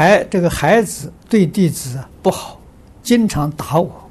[0.00, 2.58] 孩这个孩子对弟子不好，
[3.02, 4.10] 经常打我，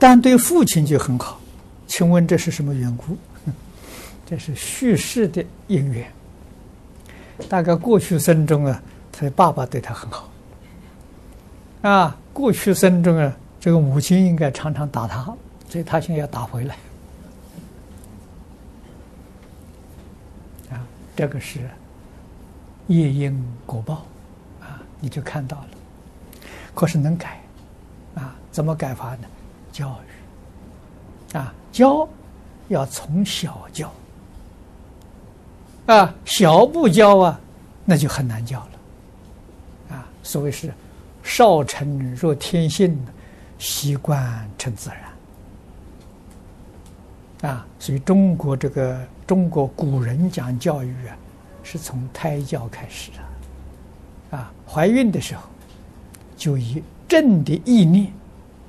[0.00, 1.38] 但对父亲就很好，
[1.86, 3.16] 请问这是什么缘故？
[4.26, 6.12] 这是叙事的因缘。
[7.48, 8.82] 大概过去生中啊，
[9.12, 10.28] 他的爸爸对他很好，
[11.82, 15.22] 啊，过去生中啊，这个母亲应该常常打他，
[15.68, 16.74] 所以他现在要打回来。
[20.72, 20.82] 啊，
[21.14, 21.60] 这个是
[22.88, 24.04] 业因果报。
[25.04, 25.68] 你就看到了，
[26.76, 27.42] 可是能改，
[28.14, 29.26] 啊，怎么改法呢？
[29.72, 32.08] 教育，啊，教
[32.68, 33.92] 要从小教，
[35.86, 37.40] 啊，小不教啊，
[37.84, 40.72] 那就很难教了，啊，所谓是
[41.24, 42.96] 少成若天性，
[43.58, 44.88] 习惯成自
[47.40, 51.16] 然，啊，所以中国这个中国古人讲教育啊，
[51.64, 53.18] 是从胎教开始的。
[54.32, 55.42] 啊，怀孕的时候，
[56.36, 58.12] 就以正的意念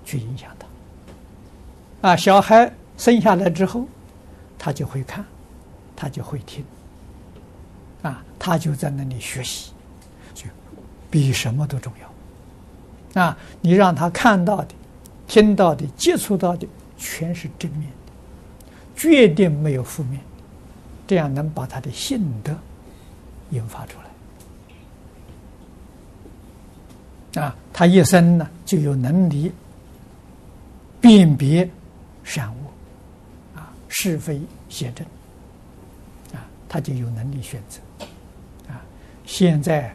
[0.06, 2.10] 去影响他。
[2.10, 3.88] 啊，小孩生下来之后，
[4.60, 5.26] 他就会看，
[5.96, 6.64] 他就会听。
[8.02, 9.72] 啊，他就在那里学习，
[10.34, 10.46] 就
[11.10, 11.92] 比什么都重
[13.16, 13.22] 要。
[13.24, 14.68] 啊，你让他看到的、
[15.26, 20.20] 听到的、接触到的，全是正面的，绝对没有负面，
[21.08, 22.54] 这样能把他的性德
[23.52, 24.09] 引发出来。
[27.36, 29.52] 啊，他一生呢就有能力
[31.02, 31.67] 辨别
[32.23, 35.06] 善恶，啊，是非邪正，
[36.34, 37.80] 啊，他就有能力选择，
[38.72, 38.81] 啊，
[39.25, 39.94] 现在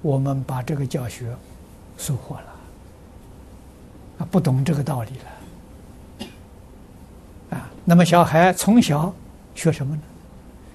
[0.00, 1.26] 我们把这个教学
[1.98, 2.54] 收获了，
[4.18, 5.10] 啊，不懂这个道理
[7.50, 9.14] 了，啊，那么小孩从小
[9.54, 10.02] 学什么呢？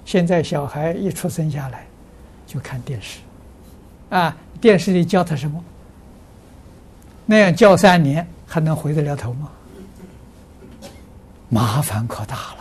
[0.05, 1.85] 现在小孩一出生下来
[2.45, 3.19] 就看电视。
[4.11, 5.63] 啊，电视里教他什么？
[7.25, 9.49] 那样教三年还能回得了头吗？
[11.47, 12.57] 麻烦可大了。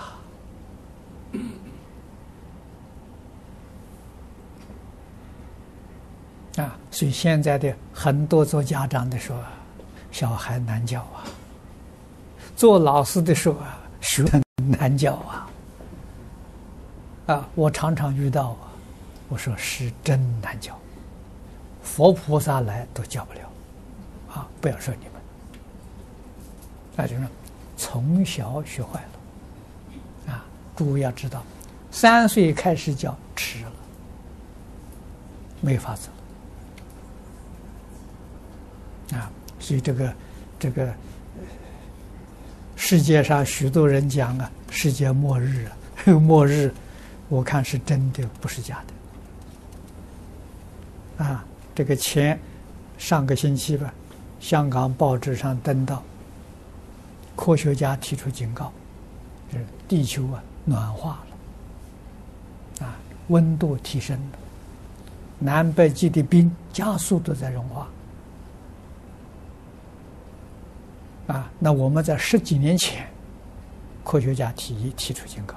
[6.65, 9.37] 啊，所以现在的很多做家长的说，
[10.13, 11.27] 小孩难教啊；
[12.55, 13.57] 做老师的说，
[14.01, 15.51] 学生难教啊。
[17.27, 18.71] 啊，我常常遇到啊，
[19.29, 20.79] 我说是真难教。
[21.83, 23.41] 佛菩萨来都教不了，
[24.33, 24.47] 啊！
[24.61, 25.15] 不要说你们，
[26.97, 27.23] 那就是
[27.77, 29.03] 从小学坏
[30.27, 30.45] 了，啊！
[30.77, 31.43] 诸位要知道，
[31.91, 33.73] 三岁开始教迟了，
[35.61, 36.09] 没法子
[39.17, 39.31] 啊！
[39.59, 40.15] 所以这个
[40.59, 40.93] 这个
[42.77, 45.77] 世界上许多人讲啊，世界末日啊，
[46.21, 46.73] 末日，
[47.29, 48.83] 我看是真的，不是假
[51.19, 51.45] 的，啊！
[51.75, 52.39] 这个前
[52.99, 53.93] 上个星期吧，
[54.39, 56.03] 香港报纸上登到，
[57.35, 58.73] 科学家提出警告，
[59.51, 61.23] 是地球啊暖化
[62.81, 62.97] 了，啊
[63.29, 64.39] 温度提升了，
[65.39, 67.89] 南北极的冰加速都在融化，
[71.29, 73.07] 啊那我们在十几年前，
[74.05, 75.55] 科学家提议提出警告，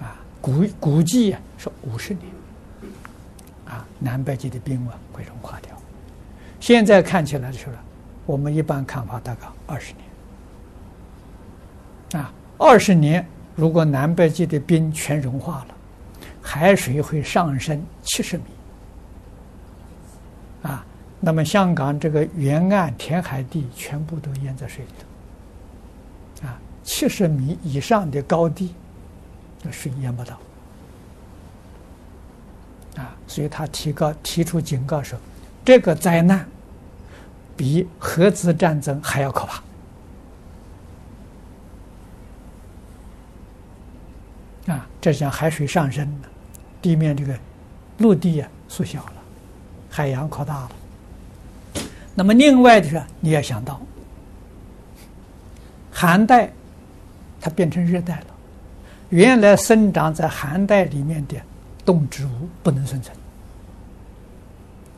[0.00, 2.24] 啊估估计啊是五十年。
[3.66, 5.76] 啊，南北极的冰啊会融化掉。
[6.60, 7.72] 现在看起来的时候，
[8.24, 9.92] 我们一般看法大概二十
[12.12, 12.22] 年。
[12.22, 15.74] 啊，二十年如果南北极的冰全融化了，
[16.40, 18.44] 海水会上升七十米。
[20.62, 20.86] 啊，
[21.20, 24.90] 那么香港这个沿岸填海地全部都淹在水里
[26.40, 26.46] 头。
[26.46, 28.74] 啊，七十米以上的高地，
[29.62, 30.38] 那水淹不到。
[33.26, 35.18] 所以他提高提出警告说，
[35.64, 36.46] 这个灾难
[37.56, 39.62] 比核子战争还要可怕。
[44.72, 46.08] 啊，这讲海水上升，
[46.80, 47.36] 地面这个
[47.98, 49.14] 陆地啊缩小了，
[49.90, 50.70] 海洋扩大了。
[52.14, 53.80] 那么另外的是，你要想到，
[55.92, 56.50] 寒带
[57.40, 58.26] 它变成热带了，
[59.10, 61.36] 原来生长在寒带里面的。
[61.86, 62.30] 动植物
[62.62, 63.16] 不能生存，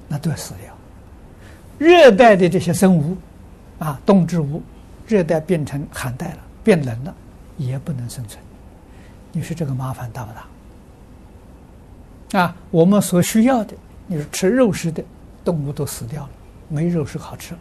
[0.08, 0.74] 那都要死掉。
[1.78, 3.16] 热带的这些生物，
[3.78, 4.60] 啊，动植物，
[5.06, 7.14] 热带变成寒带了，变冷了，
[7.58, 8.42] 也不能生存。
[9.30, 10.32] 你说这个麻烦大不
[12.32, 12.40] 大？
[12.40, 13.76] 啊，我们所需要的，
[14.06, 15.04] 你说吃肉食的
[15.44, 16.30] 动物都死掉了，
[16.68, 17.60] 没肉食好吃了。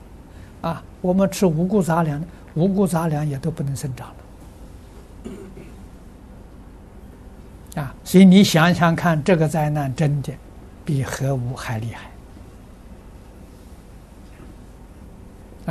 [0.61, 2.23] 啊，我们吃五谷杂粮，
[2.55, 4.15] 五谷杂粮也都不能生长了。
[8.07, 10.31] 所以你想想看，这个灾难真的
[10.85, 12.09] 比核武还厉害。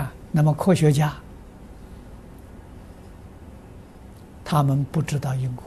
[0.02, 1.14] 啊，那么科学家
[4.44, 5.64] 他们不知道因果，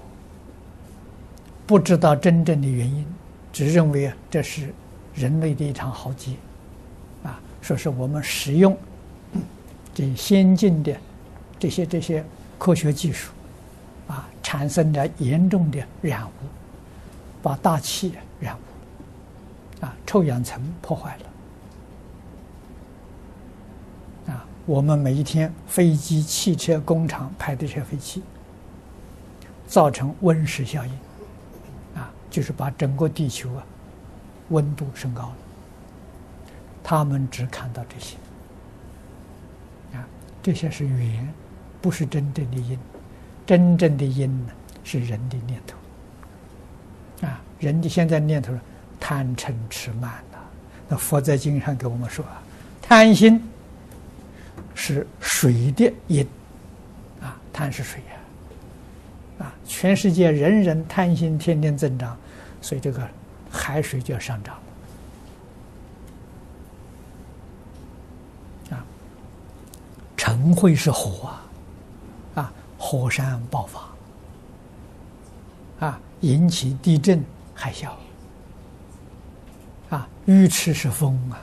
[1.66, 3.04] 不知道真正的原因，
[3.52, 4.72] 只认为这是
[5.16, 6.34] 人类的一场浩劫，
[7.24, 8.78] 啊，说是我们使用
[9.92, 10.96] 这先进的
[11.58, 12.24] 这些这些
[12.60, 13.32] 科学技术，
[14.08, 16.30] 啊，产生了严重的染污，
[17.42, 21.24] 把大气染污，啊，臭氧层破坏了。
[24.34, 28.22] 啊我们每一天飞机、汽车、工厂排的这些废气，
[29.66, 30.92] 造成温室效应，
[31.96, 33.64] 啊，就是把整个地球啊
[34.50, 35.36] 温度升高了。
[36.84, 38.18] 他们只看到这些，
[39.98, 40.06] 啊，
[40.44, 41.34] 这些是缘，
[41.82, 42.78] 不是真正的因。
[43.48, 44.52] 真正的因呢，
[44.84, 45.76] 是人的念头，
[47.22, 48.60] 啊，人的现在念头是
[49.00, 50.40] 贪嗔痴慢了。
[50.88, 52.42] 那佛在经上给我们说啊，
[52.82, 53.42] 贪心。
[54.82, 56.26] 是水的因，
[57.22, 62.16] 啊，贪是水呀，啊，全世界人人贪心，天天增长，
[62.62, 63.06] 所以这个
[63.52, 64.58] 海水就要上涨
[68.72, 68.86] 了，啊，
[70.16, 71.46] 嗔恚是火啊，
[72.36, 73.89] 啊，火山爆发，
[75.80, 77.24] 啊，引起地震
[77.54, 77.92] 海啸，
[79.90, 81.42] 啊，愚痴是风啊。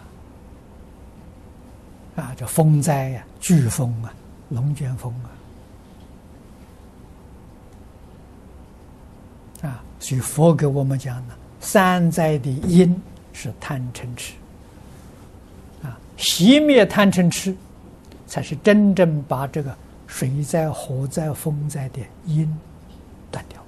[2.17, 4.11] 啊，叫风灾呀，飓风啊，
[4.49, 5.15] 龙卷风
[9.62, 12.99] 啊，啊，所以佛给我们讲的三灾的因
[13.35, 14.33] 是贪嗔痴，
[15.83, 17.55] 啊，熄灭贪嗔痴，
[18.27, 22.50] 才是真正把这个水灾、火灾、风灾的因
[23.31, 23.62] 断掉。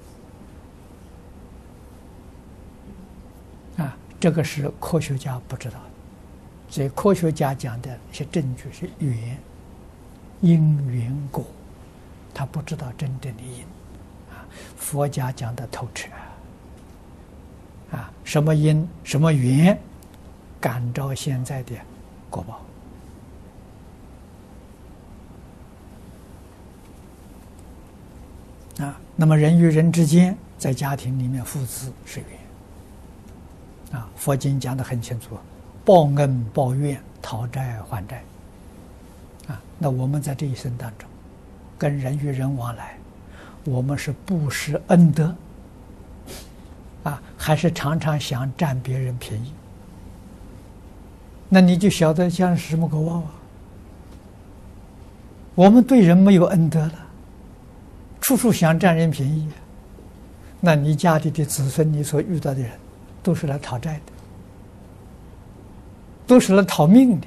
[3.84, 5.80] 啊，这个是科学家不知道的。
[6.70, 9.38] 所以科学家讲的一些证据是缘，
[10.42, 11.42] 因缘果，
[12.34, 13.62] 他不知道真正的因，
[14.30, 14.44] 啊，
[14.76, 16.10] 佛家讲的透彻，
[17.90, 19.78] 啊，什么因什么缘，
[20.60, 21.74] 感召现在的
[22.28, 22.44] 果
[28.76, 32.28] 报，啊，那么人与人之间在家庭里面父子是缘，
[33.92, 35.36] 啊，佛经讲的很清楚。
[35.84, 38.22] 报恩报怨，讨债还债，
[39.46, 41.08] 啊，那我们在这一生当中，
[41.78, 42.98] 跟人与人往来，
[43.64, 45.34] 我们是布施恩德，
[47.04, 49.54] 啊，还是常常想占别人便宜？
[51.48, 53.32] 那你就晓得将是什么果报啊？
[55.54, 56.94] 我们对人没有恩德了，
[58.20, 59.48] 处处想占人便宜，
[60.60, 62.70] 那你家里的子孙，你所遇到的人，
[63.22, 64.12] 都是来讨债的。
[66.26, 67.26] 都是来讨命的，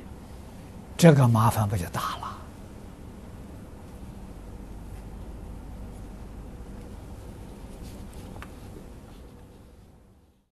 [0.96, 2.20] 这个麻烦不就大了？